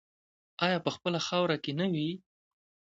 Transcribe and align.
آیا 0.65 0.77
په 0.85 0.89
خپله 0.95 1.19
خاوره 1.27 1.57
کې 1.63 1.71
نه 1.79 1.85
وي؟ 1.93 2.09